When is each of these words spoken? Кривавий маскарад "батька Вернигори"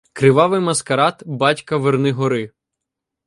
Кривавий 0.17 0.59
маскарад 0.65 1.23
"батька 1.27 1.75
Вернигори" 1.83 2.51